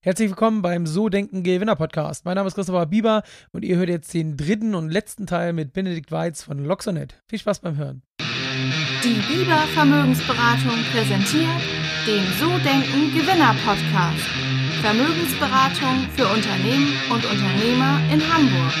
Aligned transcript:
Herzlich 0.00 0.28
willkommen 0.28 0.62
beim 0.62 0.86
So 0.86 1.08
Denken 1.08 1.42
Gewinner 1.42 1.74
Podcast. 1.74 2.24
Mein 2.24 2.36
Name 2.36 2.46
ist 2.46 2.54
Christopher 2.54 2.86
Bieber 2.86 3.24
und 3.50 3.64
ihr 3.64 3.76
hört 3.78 3.88
jetzt 3.88 4.14
den 4.14 4.36
dritten 4.36 4.76
und 4.76 4.90
letzten 4.90 5.26
Teil 5.26 5.52
mit 5.52 5.72
Benedikt 5.72 6.12
Weiz 6.12 6.44
von 6.44 6.64
Loxonet. 6.64 7.20
Viel 7.26 7.40
Spaß 7.40 7.58
beim 7.58 7.76
Hören. 7.76 8.02
Die 9.02 9.20
Bieber 9.26 9.58
Vermögensberatung 9.74 10.78
präsentiert 10.92 11.60
den 12.06 12.22
So 12.38 12.46
Denken 12.58 13.12
Gewinner 13.12 13.56
Podcast. 13.66 14.22
Vermögensberatung 14.82 16.06
für 16.14 16.28
Unternehmen 16.28 16.92
und 17.10 17.24
Unternehmer 17.24 17.98
in 18.12 18.22
Hamburg. 18.32 18.74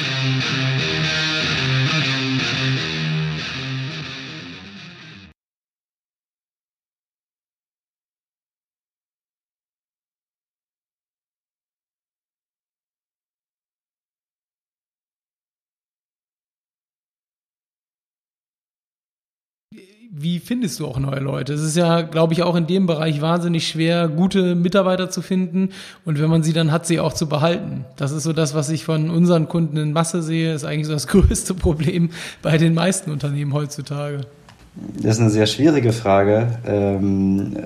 Wie 20.10 20.38
findest 20.38 20.80
du 20.80 20.86
auch 20.86 20.98
neue 20.98 21.20
Leute? 21.20 21.52
Es 21.52 21.60
ist 21.60 21.76
ja, 21.76 22.00
glaube 22.00 22.32
ich, 22.32 22.42
auch 22.42 22.56
in 22.56 22.66
dem 22.66 22.86
Bereich 22.86 23.20
wahnsinnig 23.20 23.68
schwer, 23.68 24.08
gute 24.08 24.54
Mitarbeiter 24.54 25.10
zu 25.10 25.20
finden. 25.20 25.70
Und 26.04 26.18
wenn 26.18 26.30
man 26.30 26.42
sie 26.42 26.52
dann 26.52 26.72
hat, 26.72 26.86
sie 26.86 26.98
auch 26.98 27.12
zu 27.12 27.28
behalten. 27.28 27.84
Das 27.96 28.10
ist 28.10 28.22
so 28.22 28.32
das, 28.32 28.54
was 28.54 28.70
ich 28.70 28.84
von 28.84 29.10
unseren 29.10 29.48
Kunden 29.48 29.76
in 29.76 29.92
Masse 29.92 30.22
sehe, 30.22 30.54
ist 30.54 30.64
eigentlich 30.64 30.86
so 30.86 30.94
das 30.94 31.06
größte 31.08 31.54
Problem 31.54 32.10
bei 32.42 32.56
den 32.56 32.74
meisten 32.74 33.10
Unternehmen 33.10 33.52
heutzutage. 33.52 34.22
Das 35.00 35.16
ist 35.16 35.20
eine 35.20 35.30
sehr 35.30 35.46
schwierige 35.46 35.92
Frage. 35.92 36.58
Ähm, 36.66 37.56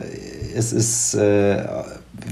es 0.55 0.73
ist, 0.73 1.15
äh, 1.15 1.65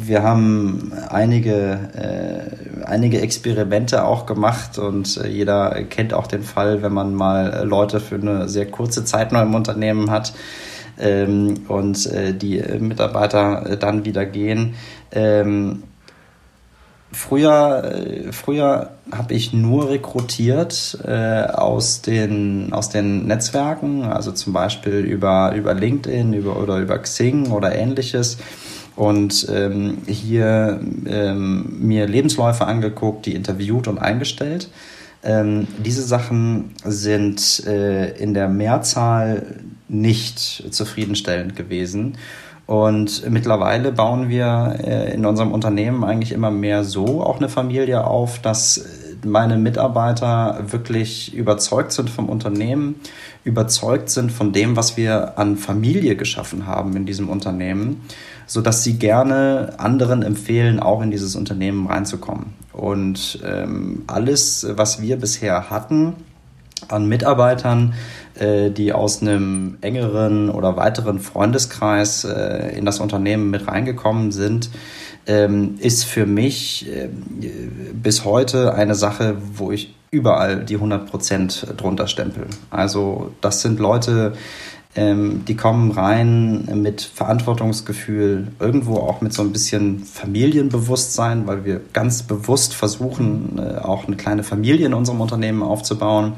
wir 0.05 0.23
haben 0.23 0.93
einige, 1.09 1.79
äh, 1.95 2.85
einige 2.85 3.21
Experimente 3.21 4.05
auch 4.05 4.27
gemacht 4.27 4.79
und 4.79 5.17
äh, 5.19 5.29
jeder 5.29 5.83
kennt 5.85 6.15
auch 6.15 6.27
den 6.27 6.43
Fall, 6.43 6.83
wenn 6.83 6.93
man 6.93 7.15
mal 7.15 7.63
Leute 7.67 8.01
für 8.01 8.17
eine 8.17 8.49
sehr 8.49 8.67
kurze 8.67 9.05
Zeit 9.05 9.33
noch 9.33 9.43
im 9.43 9.55
Unternehmen 9.55 10.11
hat 10.11 10.33
ähm, 10.99 11.55
und 11.69 12.09
die 12.43 12.63
Mitarbeiter 12.79 13.77
dann 13.79 14.05
wieder 14.05 14.27
gehen. 14.27 14.75
Ähm, 15.13 15.83
früher 17.13 17.85
äh, 17.85 18.33
früher 18.33 18.91
habe 19.13 19.35
ich 19.35 19.53
nur 19.53 19.91
rekrutiert 19.91 20.99
äh, 21.05 21.43
aus, 21.43 22.03
den, 22.03 22.73
aus 22.73 22.91
den 22.91 23.27
Netzwerken, 23.27 24.05
also 24.05 24.33
zum 24.33 24.53
Beispiel 24.53 24.99
über, 25.01 25.53
über 25.55 25.75
LinkedIn 25.75 26.33
über, 26.33 26.61
oder 26.61 26.79
über 26.79 26.99
Xing 26.99 27.51
oder 27.51 27.75
ähnliches 27.75 28.39
und 28.97 29.47
ähm, 29.51 29.99
hier 30.07 30.81
ähm, 31.07 31.77
mir 31.81 32.07
Lebensläufe 32.07 32.67
angeguckt, 32.67 33.27
die 33.27 33.35
interviewt 33.35 33.89
und 33.89 33.99
eingestellt. 33.99 34.69
Ähm, 35.23 35.67
diese 35.79 36.03
Sachen 36.03 36.75
sind 36.85 37.65
äh, 37.67 38.11
in 38.19 38.35
der 38.35 38.49
Mehrzahl 38.49 39.57
nicht 39.89 40.39
zufriedenstellend 40.71 41.57
gewesen. 41.57 42.17
Und 42.71 43.29
mittlerweile 43.29 43.91
bauen 43.91 44.29
wir 44.29 44.77
äh, 44.85 45.13
in 45.13 45.27
unserem 45.27 45.51
Unternehmen 45.51 46.05
eigentlich 46.05 46.31
immer 46.31 46.53
mehr 46.53 46.85
so 46.85 47.21
auch 47.21 47.39
eine 47.39 47.49
Familie 47.49 48.07
auf, 48.07 48.39
dass 48.39 48.85
meine 49.25 49.59
Mitarbeiter 49.59 50.61
wirklich 50.69 51.35
überzeugt 51.35 51.91
sind 51.91 52.09
vom 52.09 52.29
Unternehmen, 52.29 52.95
überzeugt 53.43 54.09
sind 54.09 54.31
von 54.31 54.53
dem, 54.53 54.77
was 54.77 54.97
wir 54.97 55.37
an 55.37 55.57
Familie 55.57 56.15
geschaffen 56.15 56.69
haben 56.69 56.95
in 56.95 57.07
diesem 57.07 57.29
Unternehmen 57.29 58.03
so 58.47 58.61
dass 58.61 58.83
sie 58.83 58.99
gerne 58.99 59.75
anderen 59.79 60.25
empfehlen, 60.25 60.81
auch 60.81 61.03
in 61.03 61.13
dieses 61.13 61.37
Unternehmen 61.37 61.87
reinzukommen. 61.87 62.47
Und 62.73 63.39
ähm, 63.45 64.03
alles, 64.09 64.67
was 64.75 65.01
wir 65.01 65.19
bisher 65.19 65.71
hatten 65.71 66.15
an 66.89 67.07
Mitarbeitern, 67.07 67.95
die 68.39 68.93
aus 68.93 69.21
einem 69.21 69.79
engeren 69.81 70.51
oder 70.51 70.77
weiteren 70.77 71.19
Freundeskreis 71.19 72.25
äh, 72.25 72.77
in 72.77 72.85
das 72.85 73.01
Unternehmen 73.01 73.51
mit 73.51 73.67
reingekommen 73.67 74.33
sind, 74.33 74.71
ähm, 75.27 75.75
ist 75.79 76.05
für 76.05 76.27
mich 76.27 76.89
äh, 76.89 77.09
bis 77.93 78.25
heute 78.25 78.75
eine 78.75 78.95
Sache, 78.95 79.37
wo 79.55 79.73
ich 79.73 79.95
überall 80.11 80.65
die 80.65 80.75
100 80.75 81.09
Prozent 81.09 81.67
drunter 81.77 82.07
stempel. 82.07 82.47
Also 82.71 83.33
das 83.41 83.63
sind 83.63 83.79
Leute, 83.79 84.33
ähm, 84.97 85.45
die 85.47 85.57
kommen 85.57 85.93
rein 85.93 86.69
mit 86.75 87.01
Verantwortungsgefühl, 87.03 88.49
irgendwo 88.59 88.97
auch 88.97 89.21
mit 89.21 89.33
so 89.33 89.43
ein 89.43 89.53
bisschen 89.53 90.01
Familienbewusstsein, 90.01 91.47
weil 91.47 91.65
wir 91.65 91.81
ganz 91.93 92.25
bewusst 92.25 92.75
versuchen, 92.75 93.59
äh, 93.59 93.79
auch 93.79 94.07
eine 94.07 94.17
kleine 94.17 94.43
Familie 94.43 94.87
in 94.87 94.95
unserem 94.95 95.21
Unternehmen 95.21 95.63
aufzubauen. 95.63 96.33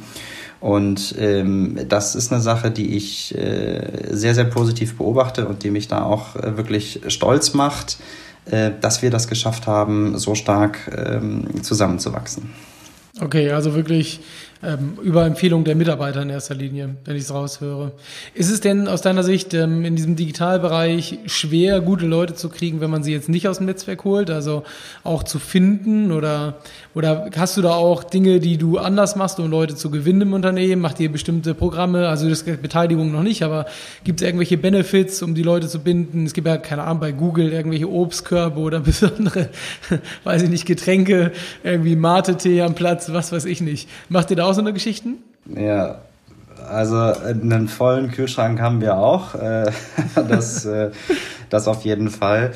Und 0.63 1.17
ähm, 1.19 1.77
das 1.89 2.15
ist 2.15 2.33
eine 2.33 2.41
Sache, 2.41 2.71
die 2.71 2.97
ich 2.97 3.37
äh, 3.37 4.07
sehr, 4.11 4.33
sehr 4.37 4.45
positiv 4.45 4.97
beobachte 4.97 5.49
und 5.49 5.65
die 5.65 5.73
mich 5.73 5.89
da 5.89 6.05
auch 6.05 6.37
äh, 6.37 6.57
wirklich 6.57 7.01
stolz 7.09 7.53
macht, 7.53 7.99
äh, 8.49 8.71
dass 8.81 9.03
wir 9.03 9.11
das 9.11 9.27
geschafft 9.27 9.67
haben, 9.67 10.17
so 10.19 10.37
stark 10.37 10.79
ähm, 10.97 11.65
zusammenzuwachsen. 11.65 12.53
Okay, 13.21 13.51
also 13.51 13.75
wirklich 13.75 14.21
ähm, 14.63 14.99
über 15.03 15.27
Empfehlung 15.27 15.65
der 15.65 15.75
Mitarbeiter 15.75 16.23
in 16.23 16.31
erster 16.31 16.55
Linie, 16.55 16.97
wenn 17.05 17.17
ich 17.17 17.23
es 17.23 17.35
raushöre. 17.35 17.93
Ist 18.35 18.51
es 18.51 18.61
denn 18.61 18.87
aus 18.87 19.03
deiner 19.03 19.25
Sicht 19.25 19.55
ähm, 19.55 19.85
in 19.85 19.97
diesem 19.97 20.15
Digitalbereich 20.15 21.19
schwer, 21.27 21.81
gute 21.81 22.07
Leute 22.07 22.35
zu 22.35 22.49
kriegen, 22.49 22.81
wenn 22.81 22.91
man 22.91 23.03
sie 23.03 23.13
jetzt 23.13 23.29
nicht 23.29 23.49
aus 23.49 23.59
dem 23.59 23.67
Netzwerk 23.67 24.05
holt, 24.05 24.31
also 24.31 24.63
auch 25.03 25.25
zu 25.25 25.41
finden 25.41 26.13
oder, 26.13 26.59
oder 26.95 27.31
hast 27.37 27.57
du 27.57 27.63
da 27.63 27.73
auch 27.73 28.05
Dinge, 28.05 28.39
die 28.39 28.57
du 28.57 28.79
anders 28.79 29.17
machst, 29.17 29.41
um 29.41 29.51
Leute 29.51 29.75
zu 29.75 29.91
gewinnen 29.91 30.23
im 30.23 30.33
Unternehmen? 30.33 30.81
Macht 30.81 31.01
ihr 31.01 31.11
bestimmte 31.11 31.55
Programme, 31.55 32.09
also 32.09 32.29
das 32.29 32.45
Beteiligung 32.45 33.11
noch 33.11 33.23
nicht, 33.23 33.43
aber 33.43 33.67
gibt 34.05 34.21
es 34.21 34.27
irgendwelche 34.27 34.59
Benefits, 34.59 35.23
um 35.23 35.35
die 35.35 35.43
Leute 35.43 35.67
zu 35.67 35.81
binden? 35.81 36.25
Es 36.25 36.35
gibt 36.35 36.47
ja, 36.47 36.57
keine 36.57 36.85
Ahnung, 36.85 37.01
bei 37.01 37.11
Google 37.11 37.53
irgendwelche 37.53 37.91
Obstkörbe 37.91 38.61
oder 38.61 38.79
besondere, 38.93 39.49
weiß 40.23 40.43
ich 40.43 40.51
nicht, 40.51 40.67
Getränke, 40.67 41.33
irgendwie 41.65 41.97
Mate-Tee 41.97 42.63
am 42.63 42.75
Platz, 42.75 43.13
was 43.13 43.33
weiß 43.33 43.45
ich 43.47 43.61
nicht. 43.61 43.89
Macht 44.09 44.31
ihr 44.31 44.37
da 44.37 44.45
auch 44.45 44.52
auch 44.53 44.57
so 44.57 44.61
eine 44.61 44.73
Geschichten? 44.73 45.23
Ja, 45.47 45.97
also 46.69 46.97
einen 46.97 47.69
vollen 47.69 48.11
Kühlschrank 48.11 48.61
haben 48.61 48.81
wir 48.81 48.97
auch. 48.97 49.35
Äh, 49.35 49.71
das, 50.29 50.65
äh, 50.67 50.91
das 51.51 51.69
auf 51.69 51.85
jeden 51.85 52.11
Fall. 52.11 52.53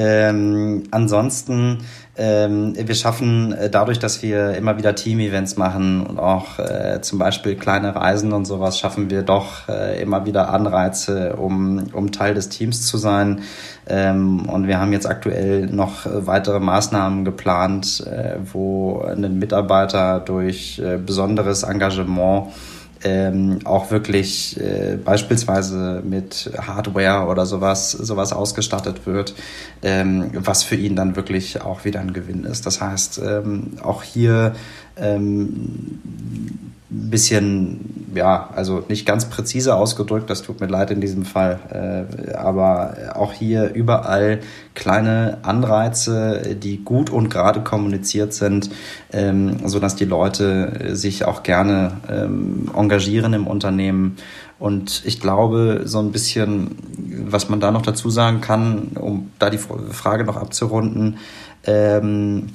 Ähm, 0.00 0.84
ansonsten, 0.92 1.78
ähm, 2.16 2.72
wir 2.76 2.94
schaffen 2.94 3.52
äh, 3.52 3.68
dadurch, 3.68 3.98
dass 3.98 4.22
wir 4.22 4.54
immer 4.54 4.78
wieder 4.78 4.94
Team-Events 4.94 5.56
machen 5.56 6.06
und 6.06 6.20
auch 6.20 6.60
äh, 6.60 7.00
zum 7.00 7.18
Beispiel 7.18 7.56
kleine 7.56 7.96
Reisen 7.96 8.32
und 8.32 8.44
sowas, 8.44 8.78
schaffen 8.78 9.10
wir 9.10 9.22
doch 9.22 9.68
äh, 9.68 10.00
immer 10.00 10.24
wieder 10.24 10.50
Anreize, 10.50 11.34
um, 11.34 11.82
um 11.92 12.12
Teil 12.12 12.34
des 12.34 12.48
Teams 12.48 12.86
zu 12.86 12.96
sein. 12.96 13.40
Ähm, 13.88 14.48
und 14.48 14.68
wir 14.68 14.78
haben 14.78 14.92
jetzt 14.92 15.06
aktuell 15.08 15.66
noch 15.66 16.06
weitere 16.06 16.60
Maßnahmen 16.60 17.24
geplant, 17.24 18.06
äh, 18.06 18.36
wo 18.52 19.00
ein 19.00 19.40
Mitarbeiter 19.40 20.20
durch 20.20 20.78
äh, 20.78 20.96
besonderes 20.96 21.64
Engagement 21.64 22.52
ähm, 23.04 23.60
auch 23.64 23.90
wirklich 23.90 24.58
äh, 24.60 24.96
beispielsweise 24.96 26.02
mit 26.04 26.50
Hardware 26.58 27.28
oder 27.28 27.46
sowas, 27.46 27.92
sowas 27.92 28.32
ausgestattet 28.32 29.06
wird, 29.06 29.34
ähm, 29.82 30.30
was 30.34 30.62
für 30.62 30.76
ihn 30.76 30.96
dann 30.96 31.16
wirklich 31.16 31.62
auch 31.62 31.84
wieder 31.84 32.00
ein 32.00 32.12
Gewinn 32.12 32.44
ist. 32.44 32.66
Das 32.66 32.80
heißt, 32.80 33.20
ähm, 33.24 33.74
auch 33.82 34.02
hier 34.02 34.54
ähm, 35.00 36.00
bisschen, 36.90 38.10
ja, 38.14 38.48
also 38.54 38.82
nicht 38.88 39.06
ganz 39.06 39.26
präzise 39.26 39.74
ausgedrückt, 39.74 40.30
das 40.30 40.42
tut 40.42 40.60
mir 40.60 40.66
leid 40.66 40.90
in 40.90 41.00
diesem 41.00 41.24
Fall, 41.24 41.60
äh, 41.70 42.34
aber 42.34 42.94
auch 43.14 43.32
hier 43.32 43.74
überall 43.74 44.40
kleine 44.74 45.38
Anreize, 45.42 46.56
die 46.62 46.82
gut 46.84 47.10
und 47.10 47.28
gerade 47.28 47.60
kommuniziert 47.60 48.32
sind, 48.32 48.70
ähm, 49.12 49.68
so 49.68 49.78
dass 49.80 49.96
die 49.96 50.06
Leute 50.06 50.96
sich 50.96 51.24
auch 51.26 51.42
gerne 51.42 51.92
ähm, 52.10 52.70
engagieren 52.74 53.34
im 53.34 53.46
Unternehmen. 53.46 54.16
Und 54.58 55.02
ich 55.04 55.20
glaube, 55.20 55.82
so 55.84 56.00
ein 56.00 56.10
bisschen, 56.10 56.76
was 57.26 57.48
man 57.48 57.60
da 57.60 57.70
noch 57.70 57.82
dazu 57.82 58.10
sagen 58.10 58.40
kann, 58.40 58.92
um 58.98 59.30
da 59.38 59.50
die 59.50 59.58
Frage 59.58 60.24
noch 60.24 60.36
abzurunden, 60.36 61.18
ähm, 61.64 62.48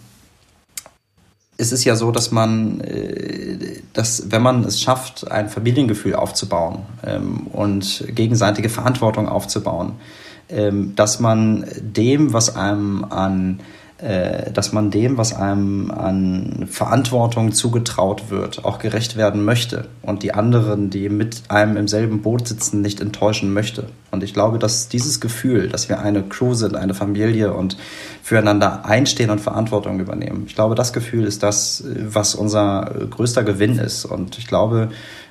es 1.58 1.72
ist 1.72 1.84
ja 1.84 1.96
so, 1.96 2.12
dass 2.12 2.32
man, 2.32 2.82
äh, 2.82 3.82
dass 3.94 4.32
wenn 4.32 4.42
man 4.42 4.64
es 4.64 4.82
schafft, 4.82 5.30
ein 5.32 5.50
Familiengefühl 5.50 6.16
aufzubauen 6.16 6.80
ähm, 7.06 7.48
und 7.48 8.06
gegenseitige 8.10 8.70
Verantwortung 8.70 9.28
aufzubauen, 9.28 9.94
ähm, 10.50 10.96
dass 10.96 11.20
man 11.20 11.66
dem, 11.80 12.34
was 12.34 12.56
einem 12.56 13.06
an 13.06 13.60
dass 14.54 14.74
man 14.74 14.92
dem, 14.92 15.18
was 15.18 15.34
einem 15.34 15.90
an 15.90 16.68
Verantwortung 16.70 17.54
zugetraut 17.54 18.30
wird, 18.30 18.66
auch 18.66 18.80
gerecht 18.80 19.16
werden 19.16 19.46
möchte 19.46 19.86
und 20.02 20.24
die 20.24 20.34
anderen, 20.34 20.90
die 20.90 21.08
mit 21.08 21.44
einem 21.48 21.78
im 21.78 21.88
selben 21.88 22.22
Boot 22.22 22.48
sitzen, 22.50 22.82
nicht 22.82 23.00
enttäuschen 23.00 23.54
möchte. 23.54 23.86
Und 24.12 24.22
ich 24.22 24.34
glaube, 24.34 24.60
dass 24.60 24.90
dieses 24.90 25.22
Gefühl, 25.22 25.70
dass 25.70 25.88
wir 25.88 26.00
eine 26.00 26.22
Crew 26.22 26.54
sind, 26.54 26.76
eine 26.76 26.94
Familie 26.94 27.54
und 27.54 27.78
füreinander 28.22 28.86
einstehen 28.86 29.30
und 29.30 29.40
Verantwortung 29.40 30.00
übernehmen, 30.00 30.44
ich 30.48 30.56
glaube, 30.56 30.76
das 30.76 30.92
Gefühl 30.92 31.24
ist 31.24 31.42
das, 31.42 31.84
was 32.06 32.36
unser 32.36 32.92
größter 33.10 33.44
Gewinn 33.44 33.80
ist. 33.80 34.06
Und 34.06 34.38
ich 34.38 34.48
glaube, 34.48 34.90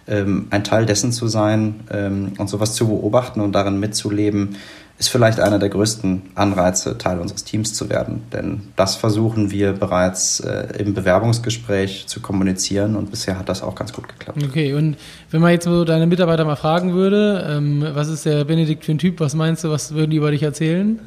ähm, 0.09 0.47
ein 0.51 0.65
Teil 0.65 0.87
dessen 0.87 1.13
zu 1.13 1.29
sein 1.29 1.81
ähm, 1.91 2.33
und 2.39 2.49
sowas 2.49 2.75
zu 2.75 2.89
beobachten 2.89 3.41
und 3.41 3.53
darin 3.53 3.79
mitzuleben, 3.79 4.57
ist 5.03 5.09
vielleicht 5.09 5.41
einer 5.41 5.59
der 5.59 5.69
größten 5.69 6.23
Anreize, 6.37 6.97
Teil 6.97 7.19
unseres 7.19 7.43
Teams 7.43 7.75
zu 7.75 7.91
werden. 7.91 8.23
Denn 8.33 8.61
das 8.77 8.95
versuchen 8.95 9.51
wir 9.51 9.73
bereits 9.73 10.39
äh, 10.39 10.79
im 10.79 10.95
Bewerbungsgespräch 10.95 12.07
zu 12.07 12.21
kommunizieren 12.21 12.95
und 12.95 13.11
bisher 13.11 13.37
hat 13.37 13.49
das 13.49 13.63
auch 13.65 13.75
ganz 13.75 13.93
gut 13.93 14.09
geklappt. 14.09 14.41
Okay, 14.45 14.75
und 14.75 14.97
wenn 15.33 15.41
man 15.41 15.51
jetzt 15.51 15.65
so 15.65 15.85
deine 15.85 16.07
Mitarbeiter 16.07 16.45
mal 16.45 16.55
fragen 16.55 16.95
würde, 16.95 17.45
ähm, 17.51 17.85
was 17.95 18.07
ist 18.07 18.27
der 18.27 18.45
Benedikt 18.45 18.85
für 18.85 18.93
ein 18.93 18.99
Typ, 18.99 19.19
was 19.19 19.35
meinst 19.35 19.65
du, 19.65 19.71
was 19.71 19.93
würden 19.93 20.13
die 20.13 20.19
über 20.19 20.31
dich 20.31 20.45
erzählen? 20.45 21.01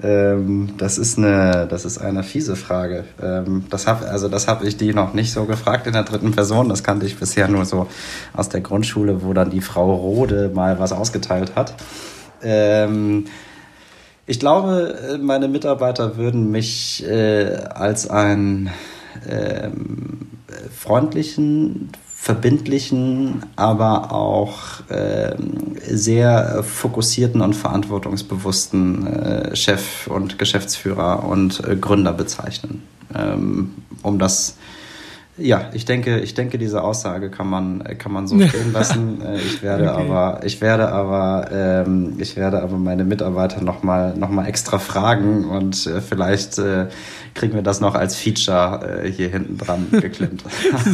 Ähm, 0.00 0.74
das 0.78 0.96
ist 0.96 1.18
eine, 1.18 1.66
das 1.68 1.84
ist 1.84 1.98
eine 1.98 2.22
fiese 2.22 2.54
Frage. 2.56 3.04
Ähm, 3.20 3.64
das 3.68 3.86
hab, 3.86 4.02
also 4.02 4.28
das 4.28 4.46
habe 4.46 4.66
ich 4.66 4.76
die 4.76 4.94
noch 4.94 5.12
nicht 5.12 5.32
so 5.32 5.44
gefragt 5.44 5.86
in 5.86 5.92
der 5.92 6.04
dritten 6.04 6.32
Person. 6.32 6.68
Das 6.68 6.84
kannte 6.84 7.06
ich 7.06 7.18
bisher 7.18 7.48
nur 7.48 7.64
so 7.64 7.88
aus 8.32 8.48
der 8.48 8.60
Grundschule, 8.60 9.22
wo 9.22 9.32
dann 9.32 9.50
die 9.50 9.60
Frau 9.60 9.94
Rode 9.94 10.50
mal 10.54 10.78
was 10.78 10.92
ausgeteilt 10.92 11.56
hat. 11.56 11.74
Ähm, 12.42 13.26
ich 14.26 14.38
glaube, 14.38 15.18
meine 15.20 15.48
Mitarbeiter 15.48 16.16
würden 16.16 16.50
mich 16.50 17.04
äh, 17.04 17.56
als 17.74 18.08
einen 18.08 18.70
ähm, 19.28 20.28
freundlichen, 20.70 21.90
verbindlichen, 22.20 23.44
aber 23.54 24.12
auch 24.12 24.88
äh, 24.90 25.36
sehr 25.86 26.64
fokussierten 26.64 27.40
und 27.40 27.54
verantwortungsbewussten 27.54 29.06
äh, 29.06 29.56
Chef 29.56 30.08
und 30.08 30.36
Geschäftsführer 30.36 31.24
und 31.24 31.64
äh, 31.64 31.76
Gründer 31.76 32.12
bezeichnen. 32.12 32.82
Ähm, 33.14 33.76
um 34.02 34.18
das 34.18 34.56
ja, 35.38 35.70
ich 35.72 35.84
denke, 35.84 36.20
ich 36.20 36.34
denke, 36.34 36.58
diese 36.58 36.82
Aussage 36.82 37.30
kann 37.30 37.48
man, 37.48 37.84
kann 37.98 38.12
man 38.12 38.26
so 38.26 38.40
stehen 38.40 38.72
lassen. 38.72 39.22
Äh, 39.22 39.36
ich 39.36 39.62
werde 39.62 39.92
okay. 39.92 40.02
aber, 40.02 40.40
ich 40.44 40.60
werde 40.60 40.88
aber, 40.90 41.48
ähm, 41.52 42.14
ich 42.18 42.36
werde 42.36 42.62
aber 42.62 42.76
meine 42.76 43.04
Mitarbeiter 43.04 43.62
nochmal 43.62 44.16
noch 44.16 44.30
mal 44.30 44.46
extra 44.46 44.78
fragen 44.78 45.44
und 45.44 45.86
äh, 45.86 46.00
vielleicht 46.00 46.58
äh, 46.58 46.86
kriegen 47.34 47.54
wir 47.54 47.62
das 47.62 47.80
noch 47.80 47.94
als 47.94 48.16
Feature 48.16 49.02
äh, 49.04 49.10
hier 49.10 49.28
hinten 49.28 49.58
dran 49.58 49.86
geklemmt. 49.92 50.44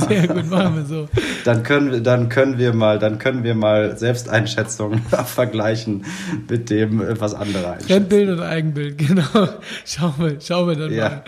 Sehr 0.08 0.28
gut, 0.28 0.50
machen 0.50 0.76
wir 0.76 0.84
so. 0.84 1.08
dann 1.44 1.62
können 1.62 1.90
wir, 1.90 2.00
dann 2.00 2.28
können 2.28 2.58
wir 2.58 2.74
mal, 2.74 2.98
dann 2.98 3.18
können 3.18 3.44
wir 3.44 3.54
mal 3.54 3.96
Selbsteinschätzungen 3.96 5.02
vergleichen 5.24 6.04
mit 6.48 6.70
dem, 6.70 7.00
äh, 7.00 7.20
was 7.20 7.34
andere 7.34 7.72
einschätzen. 7.72 7.88
Fremdbild 7.88 8.28
und 8.30 8.40
Eigenbild, 8.40 8.98
genau. 9.08 9.48
Schauen 9.84 10.14
wir, 10.18 10.40
schauen 10.40 10.68
wir 10.68 10.76
dann 10.76 10.92
ja. 10.92 11.08
mal. 11.08 11.24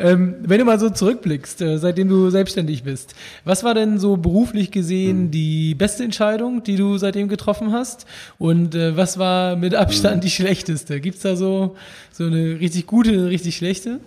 Ähm, 0.00 0.36
wenn 0.40 0.58
du 0.58 0.64
mal 0.64 0.80
so 0.80 0.88
zurückblickst, 0.88 1.60
äh, 1.60 1.78
seitdem 1.78 2.08
du 2.08 2.30
selbstständig 2.30 2.84
bist, 2.84 3.14
was 3.44 3.62
war 3.64 3.74
denn 3.74 3.98
so 3.98 4.16
beruflich 4.16 4.70
gesehen 4.70 5.24
hm. 5.24 5.30
die 5.30 5.74
beste 5.74 6.04
Entscheidung, 6.04 6.62
die 6.62 6.76
du 6.76 6.96
seitdem 6.96 7.28
getroffen 7.28 7.70
hast? 7.70 8.06
Und 8.38 8.74
äh, 8.74 8.96
was 8.96 9.18
war 9.18 9.56
mit 9.56 9.74
Abstand 9.74 10.14
hm. 10.14 10.20
die 10.22 10.30
schlechteste? 10.30 11.00
Gibt's 11.00 11.20
da 11.20 11.36
so, 11.36 11.76
so 12.12 12.24
eine 12.24 12.58
richtig 12.60 12.86
gute, 12.86 13.10
eine 13.10 13.28
richtig 13.28 13.56
schlechte? 13.56 14.00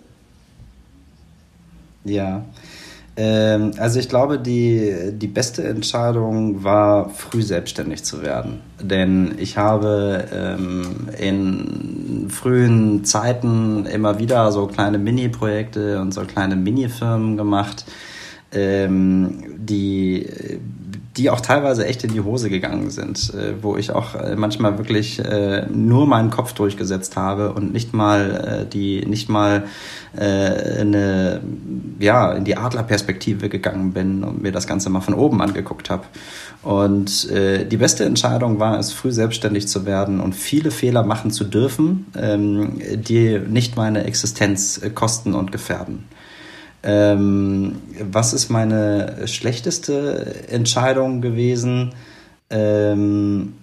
Ja. 2.04 2.44
Ähm, 3.16 3.72
also 3.78 4.00
ich 4.00 4.08
glaube, 4.08 4.38
die, 4.38 5.12
die 5.12 5.28
beste 5.28 5.62
Entscheidung 5.64 6.64
war, 6.64 7.10
früh 7.10 7.42
selbstständig 7.42 8.04
zu 8.04 8.22
werden. 8.22 8.60
Denn 8.80 9.34
ich 9.38 9.56
habe 9.56 10.24
ähm, 10.32 11.08
in 11.18 12.28
frühen 12.28 13.04
Zeiten 13.04 13.86
immer 13.86 14.18
wieder 14.18 14.50
so 14.50 14.66
kleine 14.66 14.98
Mini-Projekte 14.98 16.00
und 16.00 16.12
so 16.12 16.22
kleine 16.22 16.56
Mini-Firmen 16.56 17.36
gemacht, 17.36 17.84
ähm, 18.52 19.44
die 19.58 20.28
die 21.16 21.30
auch 21.30 21.40
teilweise 21.40 21.86
echt 21.86 22.02
in 22.02 22.12
die 22.12 22.20
Hose 22.20 22.50
gegangen 22.50 22.90
sind, 22.90 23.32
äh, 23.34 23.62
wo 23.62 23.76
ich 23.76 23.92
auch 23.92 24.16
äh, 24.16 24.34
manchmal 24.34 24.78
wirklich 24.78 25.20
äh, 25.20 25.66
nur 25.66 26.06
meinen 26.06 26.30
Kopf 26.30 26.52
durchgesetzt 26.54 27.16
habe 27.16 27.52
und 27.52 27.72
nicht 27.72 27.94
mal 27.94 28.66
die 28.72 29.04
nicht 29.06 29.28
mal 29.28 29.64
eine 30.16 31.40
ja 31.98 32.32
in 32.32 32.44
die 32.44 32.56
Adlerperspektive 32.56 33.48
gegangen 33.48 33.92
bin 33.92 34.22
und 34.22 34.42
mir 34.42 34.52
das 34.52 34.66
Ganze 34.66 34.90
mal 34.90 35.00
von 35.00 35.14
oben 35.14 35.42
angeguckt 35.42 35.90
habe. 35.90 36.04
Und 36.62 37.30
äh, 37.30 37.64
die 37.64 37.76
beste 37.76 38.04
Entscheidung 38.04 38.60
war 38.60 38.78
es, 38.78 38.92
früh 38.92 39.12
selbstständig 39.12 39.68
zu 39.68 39.86
werden 39.86 40.20
und 40.20 40.34
viele 40.34 40.70
Fehler 40.70 41.02
machen 41.02 41.30
zu 41.30 41.44
dürfen, 41.44 42.06
ähm, 42.16 42.80
die 42.94 43.38
nicht 43.38 43.76
meine 43.76 44.04
Existenz 44.04 44.80
kosten 44.94 45.34
und 45.34 45.52
gefährden. 45.52 46.04
Ähm, 46.84 47.76
was 47.98 48.34
ist 48.34 48.50
meine 48.50 49.26
schlechteste 49.26 50.48
Entscheidung 50.48 51.22
gewesen? 51.22 51.94
Ähm, 52.50 53.54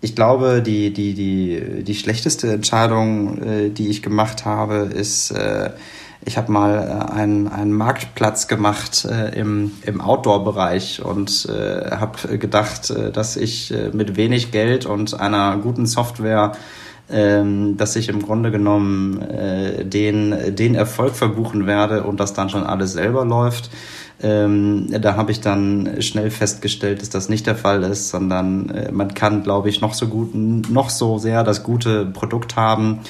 ich 0.00 0.14
glaube, 0.14 0.62
die, 0.62 0.92
die, 0.92 1.14
die, 1.14 1.82
die 1.82 1.94
schlechteste 1.94 2.52
Entscheidung, 2.52 3.42
äh, 3.42 3.70
die 3.70 3.88
ich 3.88 4.02
gemacht 4.02 4.44
habe, 4.44 4.90
ist, 4.94 5.30
äh, 5.30 5.70
ich 6.24 6.36
habe 6.36 6.52
mal 6.52 6.74
äh, 7.10 7.12
einen, 7.12 7.48
einen 7.48 7.72
Marktplatz 7.72 8.46
gemacht 8.46 9.06
äh, 9.06 9.38
im, 9.38 9.72
im 9.86 10.00
Outdoor-Bereich 10.00 11.02
und 11.02 11.48
äh, 11.48 11.90
habe 11.92 12.38
gedacht, 12.38 12.90
äh, 12.90 13.10
dass 13.10 13.36
ich 13.36 13.72
äh, 13.72 13.88
mit 13.92 14.16
wenig 14.16 14.52
Geld 14.52 14.84
und 14.84 15.18
einer 15.18 15.56
guten 15.56 15.86
Software 15.86 16.52
dass 17.08 17.96
ich 17.96 18.10
im 18.10 18.20
Grunde 18.22 18.50
genommen 18.50 19.22
äh, 19.22 19.84
den, 19.84 20.54
den 20.54 20.74
Erfolg 20.74 21.14
verbuchen 21.14 21.66
werde 21.66 22.02
und 22.04 22.20
das 22.20 22.34
dann 22.34 22.50
schon 22.50 22.64
alles 22.64 22.92
selber 22.92 23.24
läuft. 23.24 23.70
Ähm, 24.20 24.88
da 25.00 25.16
habe 25.16 25.30
ich 25.30 25.40
dann 25.40 26.02
schnell 26.02 26.30
festgestellt, 26.30 27.00
dass 27.00 27.08
das 27.08 27.28
nicht 27.28 27.46
der 27.46 27.54
Fall 27.54 27.82
ist, 27.84 28.08
sondern 28.08 28.68
äh, 28.70 28.92
man 28.92 29.14
kann, 29.14 29.42
glaube 29.42 29.68
ich, 29.68 29.80
noch 29.80 29.94
so 29.94 30.08
gut, 30.08 30.34
noch 30.34 30.90
so 30.90 31.18
sehr 31.18 31.44
das 31.44 31.62
gute 31.62 32.04
Produkt 32.04 32.56
haben 32.56 33.00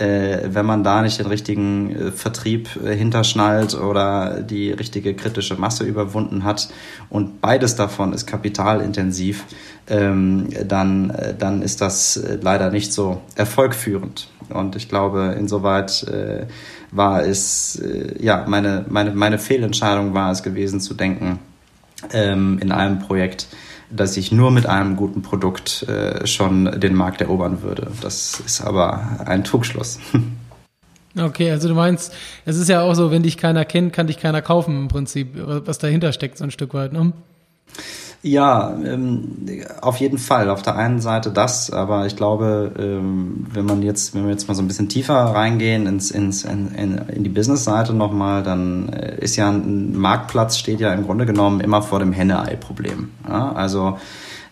äh, 0.00 0.48
wenn 0.54 0.64
man 0.64 0.82
da 0.82 1.02
nicht 1.02 1.18
den 1.18 1.26
richtigen 1.26 1.94
äh, 1.94 2.10
Vertrieb 2.10 2.68
äh, 2.82 2.94
hinterschnallt 2.96 3.74
oder 3.74 4.40
die 4.40 4.70
richtige 4.72 5.14
kritische 5.14 5.56
Masse 5.56 5.84
überwunden 5.84 6.44
hat 6.44 6.70
und 7.10 7.40
beides 7.40 7.76
davon 7.76 8.12
ist 8.12 8.26
kapitalintensiv, 8.26 9.44
ähm, 9.88 10.48
dann, 10.66 11.10
äh, 11.10 11.34
dann 11.38 11.60
ist 11.60 11.82
das 11.82 12.16
äh, 12.16 12.38
leider 12.40 12.70
nicht 12.70 12.92
so 12.92 13.20
erfolgführend. 13.34 14.28
Und 14.48 14.74
ich 14.74 14.88
glaube, 14.88 15.36
insoweit 15.38 16.02
äh, 16.04 16.46
war 16.90 17.22
es, 17.22 17.80
ja, 18.18 18.44
meine, 18.48 18.84
meine, 18.88 19.12
meine 19.12 19.38
Fehlentscheidung 19.38 20.12
war 20.12 20.32
es 20.32 20.42
gewesen 20.42 20.80
zu 20.80 20.94
denken, 20.94 21.38
ähm, 22.12 22.58
in 22.60 22.72
einem 22.72 22.98
Projekt, 22.98 23.46
dass 23.90 24.16
ich 24.16 24.32
nur 24.32 24.50
mit 24.50 24.66
einem 24.66 24.96
guten 24.96 25.22
Produkt 25.22 25.82
äh, 25.88 26.26
schon 26.26 26.80
den 26.80 26.94
Markt 26.94 27.20
erobern 27.20 27.62
würde. 27.62 27.90
Das 28.00 28.40
ist 28.40 28.60
aber 28.60 29.20
ein 29.26 29.44
Trugschluss. 29.44 29.98
Okay, 31.18 31.50
also 31.50 31.66
du 31.66 31.74
meinst, 31.74 32.14
es 32.44 32.56
ist 32.56 32.68
ja 32.68 32.82
auch 32.82 32.94
so, 32.94 33.10
wenn 33.10 33.24
dich 33.24 33.36
keiner 33.36 33.64
kennt, 33.64 33.92
kann 33.92 34.06
dich 34.06 34.18
keiner 34.18 34.42
kaufen 34.42 34.82
im 34.82 34.86
Prinzip, 34.86 35.30
was 35.34 35.78
dahinter 35.78 36.12
steckt 36.12 36.38
so 36.38 36.44
ein 36.44 36.52
Stück 36.52 36.72
weit, 36.72 36.92
ne? 36.92 37.12
Ja, 38.22 38.76
ähm, 38.84 39.46
auf 39.80 39.96
jeden 39.96 40.18
Fall. 40.18 40.50
Auf 40.50 40.60
der 40.60 40.76
einen 40.76 41.00
Seite 41.00 41.30
das, 41.30 41.70
aber 41.70 42.04
ich 42.04 42.16
glaube, 42.16 42.72
ähm, 42.78 43.46
wenn 43.52 43.64
man 43.64 43.82
jetzt, 43.82 44.14
wenn 44.14 44.24
wir 44.24 44.30
jetzt 44.30 44.46
mal 44.46 44.54
so 44.54 44.62
ein 44.62 44.68
bisschen 44.68 44.90
tiefer 44.90 45.14
reingehen 45.14 45.86
ins, 45.86 46.10
ins, 46.10 46.44
in, 46.44 46.74
in, 46.74 46.98
in 46.98 47.24
die 47.24 47.30
Business-Seite 47.30 47.94
nochmal, 47.94 48.42
dann 48.42 48.90
äh, 48.90 49.16
ist 49.20 49.36
ja 49.36 49.48
ein 49.48 49.96
Marktplatz 49.96 50.58
steht 50.58 50.80
ja 50.80 50.92
im 50.92 51.04
Grunde 51.04 51.24
genommen 51.24 51.60
immer 51.60 51.80
vor 51.80 51.98
dem 51.98 52.12
Henne-Ei-Problem. 52.12 53.08
Ja? 53.26 53.52
Also 53.52 53.96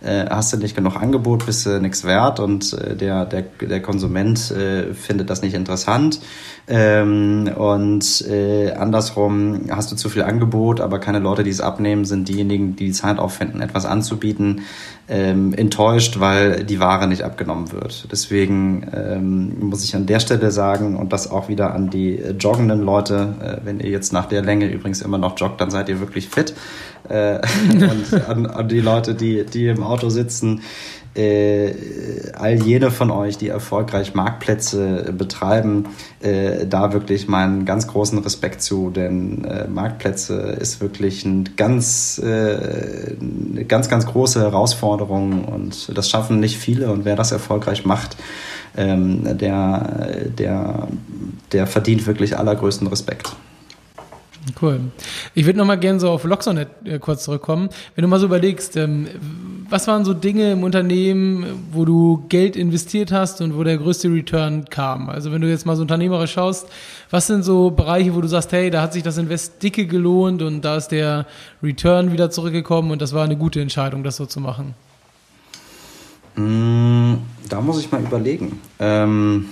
äh, 0.01 0.27
hast 0.31 0.53
du 0.53 0.57
nicht 0.59 0.77
genug 0.77 0.97
Angebot, 0.97 1.47
bist 1.47 1.67
du 1.67 1.81
nichts 1.81 2.05
wert 2.05 2.41
und 2.41 2.73
äh, 2.73 2.97
der, 2.97 3.25
der, 3.25 3.43
der 3.43 3.83
Konsument 3.83 4.51
äh, 4.51 4.95
findet 4.95 5.31
das 5.31 5.43
nicht 5.43 5.55
interessant. 5.55 6.21
Ähm, 6.69 7.51
und 7.57 8.27
äh, 8.29 8.73
andersrum 8.73 9.63
hast 9.71 9.91
du 9.91 9.97
zu 9.97 10.09
viel 10.09 10.23
Angebot, 10.23 10.81
aber 10.81 10.99
keine 10.99 11.19
Leute, 11.19 11.43
die 11.43 11.51
es 11.51 11.61
abnehmen, 11.61 12.05
sind 12.05 12.29
diejenigen, 12.29 12.77
die 12.77 12.87
die 12.87 12.93
Zeit 12.93 13.19
auffinden, 13.19 13.61
etwas 13.61 13.87
anzubieten, 13.87 14.63
ähm, 15.09 15.55
enttäuscht, 15.55 16.21
weil 16.21 16.65
die 16.65 16.81
Ware 16.81 17.07
nicht 17.07 17.23
abgenommen 17.23 17.73
wird. 17.73 18.09
Deswegen 18.13 18.87
ähm, 18.93 19.59
muss 19.61 19.83
ich 19.83 19.97
an 19.97 20.07
der 20.07 20.21
Stelle 20.21 20.51
sagen 20.51 20.97
und 20.97 21.13
das 21.13 21.31
auch 21.31 21.49
wieder 21.49 21.75
an 21.75 21.89
die 21.89 22.19
äh, 22.19 22.33
joggenden 22.33 22.83
Leute, 22.83 23.35
äh, 23.41 23.65
wenn 23.65 23.81
ihr 23.81 23.91
jetzt 23.91 24.13
nach 24.13 24.27
der 24.27 24.43
Länge 24.43 24.71
übrigens 24.71 25.01
immer 25.01 25.19
noch 25.19 25.39
joggt, 25.39 25.61
dann 25.61 25.71
seid 25.71 25.89
ihr 25.89 26.01
wirklich 26.01 26.29
fit. 26.29 26.55
Äh, 27.09 27.41
und 27.71 28.29
an, 28.29 28.47
an 28.47 28.69
die 28.69 28.81
Leute, 28.81 29.15
die, 29.15 29.47
die 29.47 29.69
im 29.69 29.83
Auto 29.83 30.11
sitzen, 30.11 30.61
äh, 31.19 31.75
all 32.35 32.63
jene 32.63 32.91
von 32.91 33.11
euch, 33.11 33.37
die 33.37 33.49
erfolgreich 33.49 34.15
Marktplätze 34.15 35.13
betreiben, 35.17 35.87
äh, 36.21 36.67
da 36.67 36.93
wirklich 36.93 37.27
meinen 37.27 37.65
ganz 37.65 37.89
großen 37.89 38.19
Respekt 38.21 38.63
zu, 38.63 38.91
denn 38.91 39.45
äh, 39.45 39.67
Marktplätze 39.67 40.35
ist 40.61 40.81
wirklich 40.81 41.25
ein 41.25 41.57
ganz, 41.57 42.21
äh, 42.25 43.17
eine 43.21 43.65
ganz, 43.65 43.89
ganz 43.89 44.07
große 44.07 44.41
Herausforderung 44.41 45.45
und 45.45 45.97
das 45.97 46.09
schaffen 46.09 46.39
nicht 46.39 46.57
viele 46.57 46.93
und 46.93 47.05
wer 47.05 47.17
das 47.17 47.33
erfolgreich 47.33 47.85
macht, 47.85 48.17
ähm, 48.77 49.37
der, 49.39 50.29
der, 50.39 50.89
der 51.51 51.67
verdient 51.67 52.07
wirklich 52.07 52.39
allergrößten 52.39 52.87
Respekt. 52.87 53.35
Cool. 54.63 54.81
Ich 55.35 55.47
würde 55.47 55.59
nochmal 55.59 55.79
gerne 55.79 56.01
so 56.01 56.11
auf 56.11 56.25
Loxonet 56.25 56.69
äh, 56.85 56.99
kurz 56.99 57.25
zurückkommen. 57.25 57.69
Wenn 57.95 58.03
du 58.03 58.09
mal 58.09 58.21
so 58.21 58.27
überlegst, 58.27 58.77
ähm, 58.77 59.09
was 59.71 59.87
waren 59.87 60.05
so 60.05 60.15
Dinge 60.15 60.53
im 60.53 60.63
Unternehmen, 60.63 61.69
wo 61.73 61.85
du 61.85 62.25
Geld 62.29 62.57
investiert 62.57 63.13
hast 63.13 63.41
und 63.41 63.57
wo 63.57 63.65
der 63.65 63.77
größte 63.77 64.09
Return 64.09 64.65
kam? 64.71 65.09
Also 65.09 65.31
wenn 65.31 65.41
du 65.41 65.49
jetzt 65.49 65.67
mal 65.67 65.77
so 65.77 65.83
unternehmerisch 65.83 66.33
schaust, 66.33 66.69
was 67.11 67.27
sind 67.27 67.43
so 67.43 67.71
Bereiche, 67.71 68.15
wo 68.15 68.21
du 68.21 68.29
sagst, 68.29 68.53
hey, 68.53 68.71
da 68.71 68.83
hat 68.83 68.93
sich 68.93 69.03
das 69.03 69.19
Invest 69.19 69.63
dicke 69.63 69.87
gelohnt 69.87 70.43
und 70.43 70.63
da 70.63 70.77
ist 70.77 70.89
der 70.89 71.27
Return 71.63 72.13
wieder 72.13 72.31
zurückgekommen 72.31 72.91
und 72.91 73.03
das 73.03 73.13
war 73.13 73.25
eine 73.25 73.37
gute 73.37 73.61
Entscheidung, 73.61 74.03
das 74.03 74.17
so 74.17 74.27
zu 74.27 74.41
machen? 74.41 74.75
Mm, 76.37 77.15
da 77.49 77.61
muss 77.61 77.81
ich 77.81 77.91
mal 77.91 78.01
überlegen. 78.03 78.61
Ähm 78.79 79.51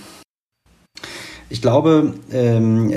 ich 1.49 1.61
glaube, 1.61 2.13
ähm, 2.31 2.91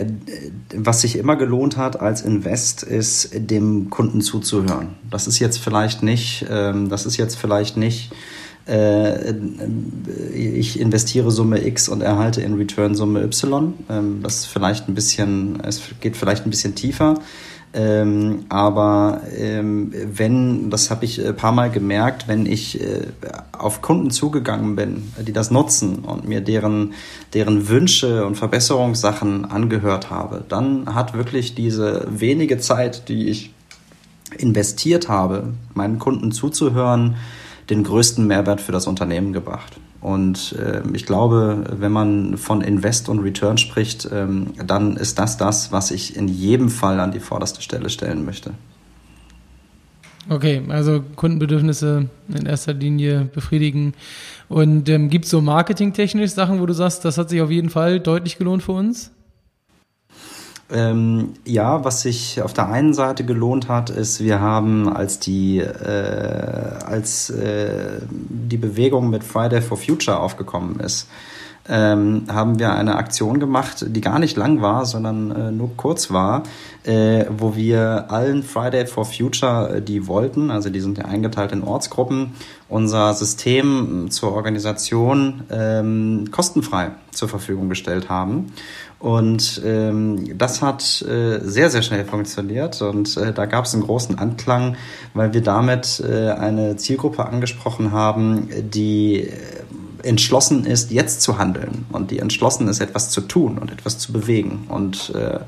was 0.74 1.02
sich 1.02 1.16
immer 1.16 1.36
gelohnt 1.36 1.76
hat 1.76 2.00
als 2.00 2.22
Invest, 2.22 2.82
ist 2.82 3.30
dem 3.32 3.90
Kunden 3.90 4.20
zuzuhören. 4.20 4.96
Das 5.08 5.26
ist 5.26 5.38
jetzt 5.38 5.58
vielleicht 5.58 6.02
nicht, 6.02 6.46
ähm, 6.50 6.88
das 6.88 7.06
ist 7.06 7.16
jetzt 7.16 7.36
vielleicht 7.36 7.76
nicht, 7.76 8.10
äh, 8.66 9.34
ich 10.34 10.80
investiere 10.80 11.30
Summe 11.30 11.64
X 11.64 11.88
und 11.88 12.00
erhalte 12.02 12.42
in 12.42 12.54
Return 12.54 12.94
Summe 12.94 13.22
Y. 13.22 13.74
Ähm, 13.88 14.20
das 14.22 14.40
ist 14.40 14.46
vielleicht 14.46 14.88
ein 14.88 14.94
bisschen, 14.94 15.60
es 15.60 15.80
geht 16.00 16.16
vielleicht 16.16 16.44
ein 16.44 16.50
bisschen 16.50 16.74
tiefer. 16.74 17.14
Ähm, 17.72 18.46
aber 18.48 19.20
ähm, 19.36 19.92
wenn, 19.94 20.70
das 20.70 20.90
habe 20.90 21.04
ich 21.04 21.24
ein 21.24 21.36
paar 21.36 21.52
Mal 21.52 21.70
gemerkt, 21.70 22.26
wenn 22.26 22.44
ich 22.44 22.80
äh, 22.80 23.06
auf 23.56 23.80
Kunden 23.80 24.10
zugegangen 24.10 24.74
bin, 24.74 25.12
die 25.20 25.32
das 25.32 25.52
nutzen 25.52 26.00
und 26.00 26.26
mir 26.26 26.40
deren, 26.40 26.94
deren 27.32 27.68
Wünsche 27.68 28.26
und 28.26 28.34
Verbesserungssachen 28.34 29.44
angehört 29.44 30.10
habe, 30.10 30.44
dann 30.48 30.94
hat 30.94 31.14
wirklich 31.14 31.54
diese 31.54 32.08
wenige 32.10 32.58
Zeit, 32.58 33.08
die 33.08 33.28
ich 33.28 33.54
investiert 34.36 35.08
habe, 35.08 35.54
meinen 35.74 36.00
Kunden 36.00 36.32
zuzuhören, 36.32 37.16
den 37.68 37.84
größten 37.84 38.26
Mehrwert 38.26 38.60
für 38.60 38.72
das 38.72 38.88
Unternehmen 38.88 39.32
gebracht. 39.32 39.78
Und 40.00 40.56
äh, 40.58 40.82
ich 40.94 41.04
glaube, 41.04 41.64
wenn 41.78 41.92
man 41.92 42.38
von 42.38 42.62
Invest 42.62 43.08
und 43.08 43.18
Return 43.20 43.58
spricht, 43.58 44.08
ähm, 44.10 44.48
dann 44.66 44.96
ist 44.96 45.18
das 45.18 45.36
das, 45.36 45.72
was 45.72 45.90
ich 45.90 46.16
in 46.16 46.26
jedem 46.26 46.70
Fall 46.70 47.00
an 47.00 47.12
die 47.12 47.20
vorderste 47.20 47.60
Stelle 47.60 47.90
stellen 47.90 48.24
möchte. 48.24 48.52
Okay, 50.28 50.62
also 50.68 51.02
Kundenbedürfnisse 51.16 52.08
in 52.28 52.46
erster 52.46 52.72
Linie 52.72 53.28
befriedigen. 53.32 53.94
Und 54.48 54.88
ähm, 54.88 55.10
gibt 55.10 55.24
es 55.26 55.30
so 55.30 55.40
marketingtechnisch 55.40 56.32
Sachen, 56.32 56.60
wo 56.60 56.66
du 56.66 56.72
sagst, 56.72 57.04
das 57.04 57.18
hat 57.18 57.30
sich 57.30 57.40
auf 57.40 57.50
jeden 57.50 57.70
Fall 57.70 58.00
deutlich 58.00 58.38
gelohnt 58.38 58.62
für 58.62 58.72
uns? 58.72 59.10
Ähm, 60.72 61.34
ja, 61.44 61.84
was 61.84 62.02
sich 62.02 62.42
auf 62.42 62.52
der 62.52 62.68
einen 62.68 62.94
Seite 62.94 63.24
gelohnt 63.24 63.68
hat, 63.68 63.90
ist, 63.90 64.22
wir 64.22 64.40
haben 64.40 64.88
als 64.88 65.18
die, 65.18 65.58
äh, 65.58 66.78
als 66.84 67.30
äh, 67.30 68.00
die 68.08 68.56
Bewegung 68.56 69.10
mit 69.10 69.24
Friday 69.24 69.62
for 69.62 69.76
Future 69.76 70.20
aufgekommen 70.20 70.78
ist, 70.80 71.08
ähm, 71.70 72.24
haben 72.28 72.58
wir 72.58 72.74
eine 72.74 72.96
Aktion 72.96 73.38
gemacht, 73.38 73.86
die 73.88 74.00
gar 74.00 74.18
nicht 74.18 74.36
lang 74.36 74.60
war, 74.60 74.84
sondern 74.84 75.30
äh, 75.30 75.52
nur 75.52 75.70
kurz 75.76 76.10
war, 76.10 76.42
äh, 76.82 77.26
wo 77.30 77.54
wir 77.54 78.10
allen 78.10 78.42
Friday 78.42 78.86
for 78.86 79.04
Future, 79.04 79.76
äh, 79.76 79.82
die 79.82 80.08
wollten, 80.08 80.50
also 80.50 80.68
die 80.68 80.80
sind 80.80 80.98
ja 80.98 81.04
eingeteilt 81.04 81.52
in 81.52 81.62
Ortsgruppen, 81.62 82.34
unser 82.68 83.14
System 83.14 84.10
zur 84.10 84.32
Organisation 84.32 85.44
ähm, 85.50 86.24
kostenfrei 86.32 86.90
zur 87.12 87.28
Verfügung 87.28 87.68
gestellt 87.68 88.08
haben. 88.08 88.52
Und 88.98 89.62
ähm, 89.64 90.36
das 90.36 90.60
hat 90.60 91.02
äh, 91.02 91.38
sehr, 91.40 91.70
sehr 91.70 91.80
schnell 91.80 92.04
funktioniert 92.04 92.82
und 92.82 93.16
äh, 93.16 93.32
da 93.32 93.46
gab 93.46 93.64
es 93.64 93.72
einen 93.72 93.84
großen 93.84 94.18
Anklang, 94.18 94.76
weil 95.14 95.32
wir 95.32 95.40
damit 95.40 96.02
äh, 96.06 96.28
eine 96.32 96.76
Zielgruppe 96.76 97.24
angesprochen 97.24 97.92
haben, 97.92 98.50
die 98.70 99.22
äh, 99.22 99.36
entschlossen 100.02 100.64
ist, 100.64 100.90
jetzt 100.90 101.22
zu 101.22 101.38
handeln 101.38 101.86
und 101.92 102.10
die 102.10 102.18
entschlossen 102.18 102.68
ist, 102.68 102.80
etwas 102.80 103.10
zu 103.10 103.20
tun 103.22 103.58
und 103.58 103.70
etwas 103.70 103.98
zu 103.98 104.12
bewegen. 104.12 104.66
Und 104.68 105.12
äh, 105.14 105.40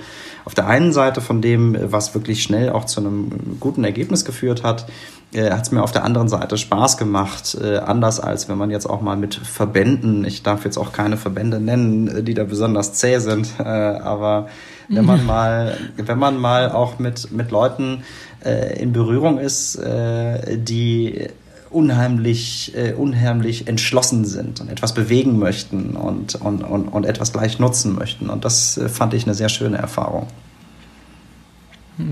auf 0.44 0.54
der 0.54 0.66
einen 0.66 0.92
Seite 0.92 1.20
von 1.20 1.42
dem, 1.42 1.76
was 1.80 2.14
wirklich 2.14 2.42
schnell 2.42 2.70
auch 2.70 2.84
zu 2.84 3.00
einem 3.00 3.58
guten 3.60 3.84
Ergebnis 3.84 4.24
geführt 4.24 4.62
hat, 4.62 4.86
äh, 5.32 5.50
hat 5.50 5.62
es 5.62 5.72
mir 5.72 5.82
auf 5.82 5.92
der 5.92 6.04
anderen 6.04 6.28
Seite 6.28 6.58
Spaß 6.58 6.96
gemacht, 6.98 7.56
äh, 7.62 7.78
anders 7.78 8.20
als 8.20 8.48
wenn 8.48 8.58
man 8.58 8.70
jetzt 8.70 8.86
auch 8.86 9.00
mal 9.00 9.16
mit 9.16 9.34
Verbänden, 9.34 10.24
ich 10.24 10.42
darf 10.42 10.64
jetzt 10.64 10.76
auch 10.76 10.92
keine 10.92 11.16
Verbände 11.16 11.60
nennen, 11.60 12.08
äh, 12.08 12.22
die 12.22 12.34
da 12.34 12.44
besonders 12.44 12.94
zäh 12.94 13.18
sind, 13.18 13.48
äh, 13.58 13.62
aber 13.62 14.48
wenn 14.88 15.06
man 15.06 15.24
mal, 15.26 15.76
wenn 15.96 16.18
man 16.18 16.38
mal 16.38 16.70
auch 16.70 16.98
mit, 16.98 17.32
mit 17.32 17.50
Leuten 17.50 18.02
äh, 18.44 18.78
in 18.80 18.92
Berührung 18.92 19.38
ist, 19.38 19.76
äh, 19.76 20.58
die 20.58 21.28
unheimlich, 21.72 22.72
äh, 22.76 22.92
unheimlich 22.92 23.68
entschlossen 23.68 24.24
sind 24.24 24.60
und 24.60 24.68
etwas 24.68 24.94
bewegen 24.94 25.38
möchten 25.38 25.96
und, 25.96 26.34
und, 26.36 26.62
und, 26.62 26.88
und 26.88 27.06
etwas 27.06 27.32
gleich 27.32 27.58
nutzen 27.58 27.94
möchten. 27.94 28.30
Und 28.30 28.44
das 28.44 28.76
äh, 28.76 28.88
fand 28.88 29.14
ich 29.14 29.24
eine 29.24 29.34
sehr 29.34 29.48
schöne 29.48 29.78
Erfahrung. 29.78 30.26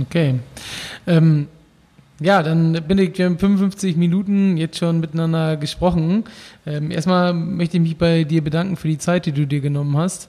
Okay. 0.02 0.40
Ähm 1.06 1.48
ja, 2.22 2.42
dann 2.42 2.74
bin 2.86 2.98
ich, 2.98 3.16
wir 3.16 3.24
haben 3.24 3.38
55 3.38 3.96
Minuten 3.96 4.58
jetzt 4.58 4.76
schon 4.76 5.00
miteinander 5.00 5.56
gesprochen. 5.56 6.24
Ähm, 6.66 6.90
erstmal 6.90 7.32
möchte 7.32 7.78
ich 7.78 7.82
mich 7.82 7.96
bei 7.96 8.24
dir 8.24 8.44
bedanken 8.44 8.76
für 8.76 8.88
die 8.88 8.98
Zeit, 8.98 9.24
die 9.24 9.32
du 9.32 9.46
dir 9.46 9.62
genommen 9.62 9.96
hast. 9.96 10.28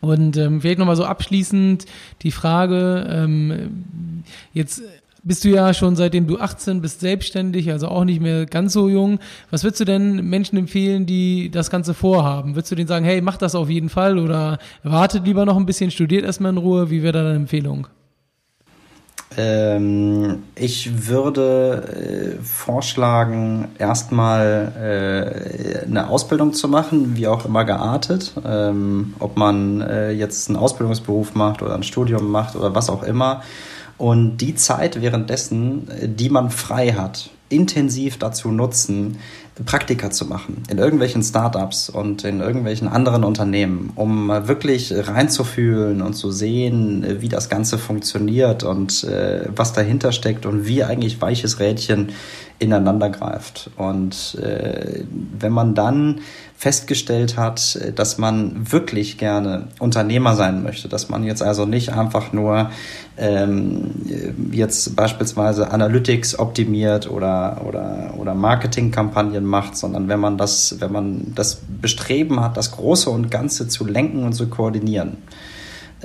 Und 0.00 0.36
ähm, 0.36 0.60
vielleicht 0.60 0.80
nochmal 0.80 0.96
so 0.96 1.04
abschließend 1.04 1.86
die 2.22 2.32
Frage, 2.32 3.06
ähm, 3.08 4.24
jetzt 4.52 4.82
bist 5.26 5.44
du 5.44 5.48
ja 5.48 5.74
schon 5.74 5.96
seitdem 5.96 6.26
du 6.26 6.38
18 6.38 6.80
bist 6.80 7.00
selbstständig, 7.00 7.70
also 7.70 7.88
auch 7.88 8.04
nicht 8.04 8.20
mehr 8.20 8.46
ganz 8.46 8.72
so 8.72 8.88
jung. 8.88 9.18
Was 9.50 9.64
würdest 9.64 9.80
du 9.80 9.84
denn 9.84 10.24
Menschen 10.28 10.56
empfehlen, 10.56 11.04
die 11.04 11.50
das 11.50 11.68
Ganze 11.68 11.94
vorhaben? 11.94 12.54
Würdest 12.54 12.70
du 12.70 12.76
denen 12.76 12.88
sagen, 12.88 13.04
hey, 13.04 13.20
mach 13.20 13.36
das 13.36 13.56
auf 13.56 13.68
jeden 13.68 13.88
Fall 13.88 14.18
oder 14.18 14.58
wartet 14.84 15.26
lieber 15.26 15.44
noch 15.44 15.56
ein 15.56 15.66
bisschen, 15.66 15.90
studiert 15.90 16.24
erstmal 16.24 16.52
in 16.52 16.58
Ruhe? 16.58 16.90
Wie 16.90 17.02
wäre 17.02 17.12
da 17.12 17.22
deine 17.24 17.36
Empfehlung? 17.36 17.88
Ähm, 19.36 20.44
ich 20.54 21.08
würde 21.08 22.36
äh, 22.38 22.42
vorschlagen, 22.42 23.68
erstmal 23.78 24.72
äh, 24.80 25.84
eine 25.84 26.08
Ausbildung 26.08 26.52
zu 26.52 26.68
machen, 26.68 27.16
wie 27.16 27.26
auch 27.26 27.44
immer 27.44 27.64
geartet. 27.64 28.32
Ähm, 28.46 29.14
ob 29.18 29.36
man 29.36 29.80
äh, 29.80 30.12
jetzt 30.12 30.48
einen 30.48 30.56
Ausbildungsberuf 30.56 31.34
macht 31.34 31.62
oder 31.62 31.74
ein 31.74 31.82
Studium 31.82 32.30
macht 32.30 32.54
oder 32.54 32.76
was 32.76 32.88
auch 32.88 33.02
immer. 33.02 33.42
Und 33.98 34.38
die 34.38 34.54
Zeit 34.54 35.00
währenddessen, 35.00 35.88
äh, 35.90 36.08
die 36.08 36.28
man 36.28 36.50
frei 36.50 36.92
hat, 36.92 37.30
intensiv 37.48 38.18
dazu 38.18 38.50
nutzen, 38.50 39.18
Praktika 39.64 40.10
zu 40.10 40.26
machen 40.26 40.64
in 40.68 40.76
irgendwelchen 40.76 41.22
Startups 41.22 41.88
und 41.88 42.24
in 42.24 42.40
irgendwelchen 42.40 42.88
anderen 42.88 43.24
Unternehmen, 43.24 43.90
um 43.94 44.28
wirklich 44.28 44.92
reinzufühlen 44.94 46.02
und 46.02 46.12
zu 46.12 46.30
sehen, 46.30 47.20
wie 47.20 47.28
das 47.28 47.48
Ganze 47.48 47.78
funktioniert 47.78 48.64
und 48.64 49.04
äh, 49.04 49.48
was 49.54 49.72
dahinter 49.72 50.12
steckt 50.12 50.44
und 50.44 50.66
wie 50.66 50.84
eigentlich 50.84 51.22
weiches 51.22 51.58
Rädchen 51.58 52.10
ineinander 52.58 53.10
greift. 53.10 53.70
Und 53.76 54.36
äh, 54.42 55.04
wenn 55.38 55.52
man 55.52 55.74
dann 55.74 56.20
festgestellt 56.56 57.36
hat, 57.36 57.78
dass 57.94 58.16
man 58.16 58.72
wirklich 58.72 59.18
gerne 59.18 59.68
Unternehmer 59.78 60.36
sein 60.36 60.62
möchte, 60.62 60.88
dass 60.88 61.08
man 61.10 61.24
jetzt 61.24 61.42
also 61.42 61.66
nicht 61.66 61.92
einfach 61.92 62.32
nur 62.32 62.70
ähm, 63.18 63.90
jetzt 64.52 64.96
beispielsweise 64.96 65.70
Analytics 65.70 66.38
optimiert 66.38 67.10
oder, 67.10 67.62
oder, 67.66 68.14
oder 68.16 68.34
Marketingkampagnen 68.34 69.44
macht, 69.44 69.76
sondern 69.76 70.08
wenn 70.08 70.20
man 70.20 70.38
das, 70.38 70.76
wenn 70.80 70.92
man 70.92 71.32
das 71.34 71.60
Bestreben 71.82 72.40
hat, 72.40 72.56
das 72.56 72.72
Große 72.72 73.10
und 73.10 73.30
Ganze 73.30 73.68
zu 73.68 73.84
lenken 73.84 74.24
und 74.24 74.32
zu 74.32 74.48
koordinieren 74.48 75.18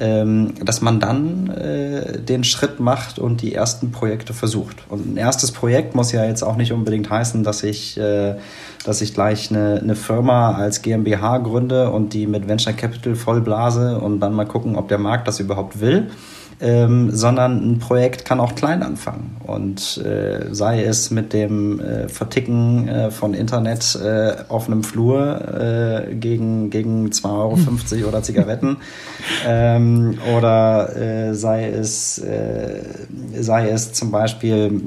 ähm, 0.01 0.55
dass 0.65 0.81
man 0.81 0.99
dann 0.99 1.49
äh, 1.51 2.19
den 2.19 2.43
Schritt 2.43 2.79
macht 2.79 3.19
und 3.19 3.43
die 3.43 3.53
ersten 3.53 3.91
Projekte 3.91 4.33
versucht. 4.33 4.77
Und 4.89 5.13
ein 5.13 5.17
erstes 5.17 5.51
Projekt 5.51 5.93
muss 5.93 6.11
ja 6.11 6.25
jetzt 6.25 6.41
auch 6.41 6.55
nicht 6.55 6.73
unbedingt 6.73 7.11
heißen, 7.11 7.43
dass 7.43 7.61
ich, 7.61 7.99
äh, 7.99 8.35
dass 8.83 9.01
ich 9.01 9.13
gleich 9.13 9.51
eine, 9.51 9.79
eine 9.79 9.95
Firma 9.95 10.53
als 10.53 10.81
GmbH 10.81 11.37
gründe 11.37 11.91
und 11.91 12.13
die 12.13 12.25
mit 12.25 12.47
Venture 12.47 12.73
Capital 12.73 13.13
vollblase 13.13 13.99
und 13.99 14.19
dann 14.21 14.33
mal 14.33 14.47
gucken, 14.47 14.75
ob 14.75 14.87
der 14.87 14.97
Markt 14.97 15.27
das 15.27 15.39
überhaupt 15.39 15.79
will. 15.79 16.09
Ähm, 16.61 17.09
sondern 17.11 17.71
ein 17.71 17.79
Projekt 17.79 18.23
kann 18.23 18.39
auch 18.39 18.55
klein 18.55 18.83
anfangen. 18.83 19.37
Und 19.45 19.97
äh, 19.97 20.53
sei 20.53 20.83
es 20.83 21.09
mit 21.09 21.33
dem 21.33 21.79
äh, 21.79 22.07
Verticken 22.07 22.87
äh, 22.87 23.11
von 23.11 23.33
Internet 23.33 23.95
äh, 23.95 24.35
auf 24.47 24.67
einem 24.67 24.83
Flur 24.83 26.07
äh, 26.07 26.15
gegen, 26.15 26.69
gegen 26.69 27.07
2,50 27.09 27.97
Euro 27.99 28.09
oder 28.09 28.21
Zigaretten 28.21 28.77
ähm, 29.47 30.19
oder 30.37 30.95
äh, 30.95 31.33
sei, 31.33 31.69
es, 31.69 32.21
sei 33.39 33.69
es 33.69 33.93
zum 33.93 34.11
Beispiel, 34.11 34.81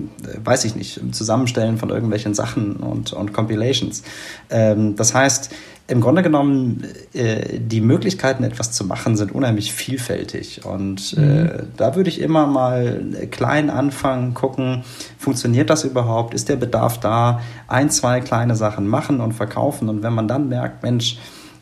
weiß 0.44 0.64
ich 0.64 0.76
nicht, 0.76 1.00
Zusammenstellen 1.12 1.78
von 1.78 1.90
irgendwelchen 1.90 2.34
Sachen 2.34 2.76
und, 2.76 3.12
und 3.12 3.32
Compilations. 3.32 4.02
Ähm, 4.50 4.96
das 4.96 5.14
heißt, 5.14 5.50
im 5.86 6.00
Grunde 6.00 6.22
genommen, 6.22 6.84
äh, 7.12 7.58
die 7.58 7.82
Möglichkeiten, 7.82 8.42
etwas 8.42 8.72
zu 8.72 8.84
machen, 8.84 9.16
sind 9.16 9.32
unheimlich 9.32 9.72
vielfältig. 9.72 10.64
Und 10.64 11.14
äh, 11.18 11.20
mhm. 11.20 11.50
da 11.76 11.94
würde 11.94 12.08
ich 12.08 12.20
immer 12.20 12.46
mal 12.46 13.02
klein 13.30 13.68
anfangen, 13.68 14.32
gucken, 14.32 14.84
funktioniert 15.18 15.68
das 15.68 15.84
überhaupt? 15.84 16.32
Ist 16.32 16.48
der 16.48 16.56
Bedarf 16.56 17.00
da? 17.00 17.40
Ein, 17.68 17.90
zwei 17.90 18.20
kleine 18.20 18.56
Sachen 18.56 18.88
machen 18.88 19.20
und 19.20 19.32
verkaufen. 19.32 19.90
Und 19.90 20.02
wenn 20.02 20.14
man 20.14 20.26
dann 20.26 20.48
merkt, 20.48 20.82
Mensch, 20.82 21.18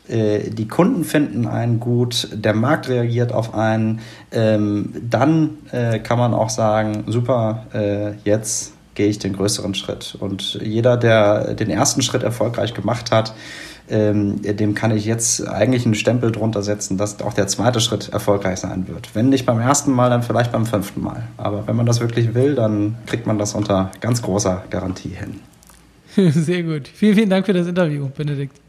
äh, 0.07 0.49
die 0.49 0.67
Kunden 0.67 1.03
finden 1.03 1.45
einen 1.45 1.81
gut, 1.81 2.29
der 2.33 2.53
Markt 2.53 2.87
reagiert 2.87 3.33
auf 3.33 3.53
einen, 3.53 3.99
ähm, 4.31 4.93
dann 5.09 5.57
äh, 5.71 5.99
kann 5.99 6.17
man 6.17 6.33
auch 6.33 6.49
sagen, 6.49 7.03
super, 7.07 7.65
äh, 7.73 8.13
jetzt 8.23 8.72
gehe 8.95 9.07
ich 9.07 9.19
den 9.19 9.33
größeren 9.33 9.75
Schritt. 9.75 10.15
Und 10.19 10.59
jeder, 10.61 10.97
der 10.97 11.53
den 11.53 11.69
ersten 11.69 12.01
Schritt 12.01 12.23
erfolgreich 12.23 12.73
gemacht 12.73 13.11
hat, 13.11 13.33
ähm, 13.89 14.41
dem 14.41 14.75
kann 14.75 14.95
ich 14.95 15.05
jetzt 15.05 15.47
eigentlich 15.47 15.85
einen 15.85 15.95
Stempel 15.95 16.31
drunter 16.31 16.63
setzen, 16.63 16.97
dass 16.97 17.21
auch 17.21 17.33
der 17.33 17.47
zweite 17.47 17.81
Schritt 17.81 18.09
erfolgreich 18.09 18.59
sein 18.59 18.87
wird. 18.87 19.13
Wenn 19.13 19.29
nicht 19.29 19.45
beim 19.45 19.59
ersten 19.59 19.91
Mal, 19.91 20.09
dann 20.09 20.23
vielleicht 20.23 20.51
beim 20.51 20.65
fünften 20.65 21.01
Mal. 21.01 21.23
Aber 21.37 21.67
wenn 21.67 21.75
man 21.75 21.85
das 21.85 21.99
wirklich 21.99 22.33
will, 22.33 22.55
dann 22.55 22.95
kriegt 23.05 23.27
man 23.27 23.37
das 23.37 23.55
unter 23.55 23.91
ganz 23.99 24.21
großer 24.21 24.63
Garantie 24.69 25.09
hin. 25.09 25.39
Sehr 26.31 26.63
gut. 26.63 26.87
Vielen, 26.87 27.15
vielen 27.15 27.29
Dank 27.29 27.45
für 27.45 27.53
das 27.53 27.67
Interview, 27.67 28.07
Benedikt. 28.15 28.62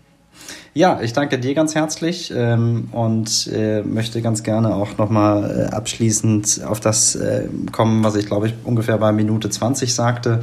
Ja, 0.72 1.00
ich 1.00 1.12
danke 1.12 1.38
dir 1.38 1.54
ganz 1.54 1.74
herzlich 1.74 2.32
ähm, 2.34 2.88
und 2.90 3.48
äh, 3.52 3.82
möchte 3.82 4.22
ganz 4.22 4.42
gerne 4.42 4.74
auch 4.74 4.98
nochmal 4.98 5.68
äh, 5.70 5.74
abschließend 5.74 6.62
auf 6.66 6.80
das 6.80 7.14
äh, 7.14 7.48
kommen, 7.70 8.02
was 8.02 8.16
ich 8.16 8.26
glaube 8.26 8.48
ich 8.48 8.54
ungefähr 8.64 8.98
bei 8.98 9.12
Minute 9.12 9.50
20 9.50 9.94
sagte. 9.94 10.42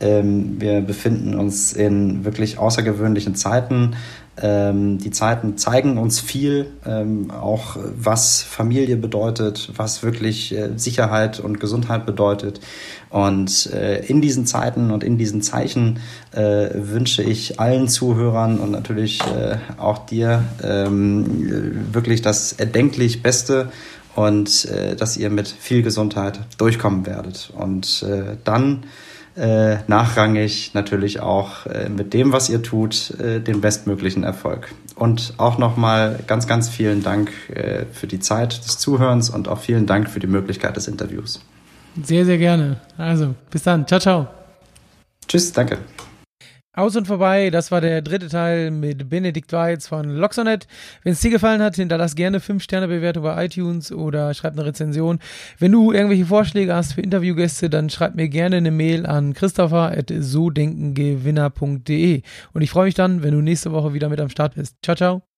Ähm, 0.00 0.60
wir 0.60 0.80
befinden 0.80 1.34
uns 1.34 1.72
in 1.72 2.24
wirklich 2.24 2.58
außergewöhnlichen 2.58 3.34
Zeiten. 3.34 3.96
Ähm, 4.42 4.98
die 4.98 5.10
Zeiten 5.10 5.58
zeigen 5.58 5.98
uns 5.98 6.20
viel, 6.20 6.66
ähm, 6.86 7.30
auch 7.30 7.76
was 7.96 8.42
Familie 8.42 8.96
bedeutet, 8.96 9.70
was 9.76 10.02
wirklich 10.02 10.56
äh, 10.56 10.70
Sicherheit 10.76 11.40
und 11.40 11.60
Gesundheit 11.60 12.06
bedeutet. 12.06 12.60
Und 13.10 13.70
äh, 13.72 14.04
in 14.06 14.22
diesen 14.22 14.46
Zeiten 14.46 14.90
und 14.90 15.04
in 15.04 15.18
diesen 15.18 15.42
Zeichen 15.42 15.98
äh, 16.32 16.68
wünsche 16.74 17.22
ich 17.22 17.60
allen 17.60 17.88
Zuhörern 17.88 18.58
und 18.58 18.70
natürlich 18.70 19.20
äh, 19.20 19.56
auch 19.78 20.06
dir 20.06 20.44
ähm, 20.62 21.92
wirklich 21.92 22.22
das 22.22 22.52
erdenklich 22.52 23.22
Beste 23.22 23.70
und 24.14 24.64
äh, 24.66 24.96
dass 24.96 25.16
ihr 25.16 25.28
mit 25.28 25.48
viel 25.48 25.82
Gesundheit 25.82 26.40
durchkommen 26.56 27.04
werdet. 27.04 27.52
Und 27.56 28.04
äh, 28.08 28.36
dann 28.44 28.84
äh, 29.40 29.78
nachrangig 29.86 30.72
natürlich 30.74 31.20
auch 31.20 31.64
äh, 31.64 31.88
mit 31.88 32.12
dem, 32.12 32.32
was 32.32 32.50
ihr 32.50 32.62
tut, 32.62 33.18
äh, 33.18 33.40
den 33.40 33.62
bestmöglichen 33.62 34.22
Erfolg. 34.22 34.74
Und 34.96 35.32
auch 35.38 35.56
nochmal 35.56 36.18
ganz, 36.26 36.46
ganz 36.46 36.68
vielen 36.68 37.02
Dank 37.02 37.30
äh, 37.48 37.86
für 37.90 38.06
die 38.06 38.20
Zeit 38.20 38.62
des 38.64 38.78
Zuhörens 38.78 39.30
und 39.30 39.48
auch 39.48 39.58
vielen 39.58 39.86
Dank 39.86 40.10
für 40.10 40.20
die 40.20 40.26
Möglichkeit 40.26 40.76
des 40.76 40.88
Interviews. 40.88 41.40
Sehr, 42.02 42.26
sehr 42.26 42.38
gerne. 42.38 42.80
Also, 42.98 43.34
bis 43.50 43.62
dann. 43.62 43.86
Ciao, 43.86 43.98
ciao. 43.98 44.28
Tschüss, 45.26 45.52
danke. 45.52 45.78
Aus 46.72 46.94
und 46.94 47.08
vorbei, 47.08 47.50
das 47.50 47.72
war 47.72 47.80
der 47.80 48.00
dritte 48.00 48.28
Teil 48.28 48.70
mit 48.70 49.08
Benedikt 49.08 49.52
Weiz 49.52 49.88
von 49.88 50.08
Loxonet. 50.08 50.68
Wenn 51.02 51.14
es 51.14 51.20
dir 51.20 51.30
gefallen 51.30 51.60
hat, 51.60 51.74
hinterlass 51.74 52.14
gerne 52.14 52.38
5-Sterne-Bewertung 52.38 53.24
bei 53.24 53.44
iTunes 53.44 53.90
oder 53.90 54.32
schreib 54.34 54.52
eine 54.52 54.66
Rezension. 54.66 55.18
Wenn 55.58 55.72
du 55.72 55.90
irgendwelche 55.90 56.26
Vorschläge 56.26 56.72
hast 56.72 56.92
für 56.92 57.00
Interviewgäste, 57.00 57.70
dann 57.70 57.90
schreib 57.90 58.14
mir 58.14 58.28
gerne 58.28 58.58
eine 58.58 58.70
Mail 58.70 59.04
an 59.04 59.34
christopher.sodenkengewinner.de. 59.34 62.22
Und 62.52 62.62
ich 62.62 62.70
freue 62.70 62.84
mich 62.84 62.94
dann, 62.94 63.24
wenn 63.24 63.32
du 63.32 63.40
nächste 63.40 63.72
Woche 63.72 63.92
wieder 63.92 64.08
mit 64.08 64.20
am 64.20 64.28
Start 64.28 64.54
bist. 64.54 64.76
Ciao, 64.80 64.94
ciao. 64.94 65.29